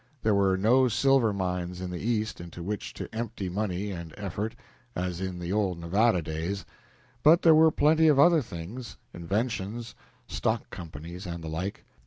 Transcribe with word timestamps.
There 0.23 0.33
were 0.33 0.57
no 0.57 0.87
silver 0.87 1.31
mines 1.31 1.79
in 1.79 1.91
the 1.91 1.99
East 1.99 2.41
into 2.41 2.63
which 2.63 2.95
to 2.95 3.07
empty 3.13 3.49
money 3.49 3.91
and 3.91 4.15
effort, 4.17 4.55
as 4.95 5.21
in 5.21 5.37
the 5.37 5.53
old 5.53 5.77
Nevada 5.77 6.23
days, 6.23 6.65
but 7.21 7.43
there 7.43 7.53
were 7.53 7.69
plenty 7.69 8.07
of 8.07 8.17
other 8.17 8.41
things 8.41 8.97
inventions, 9.13 9.93
stock 10.27 10.71
companies, 10.71 11.27
and 11.27 11.43
the 11.43 11.49
like. 11.49 11.85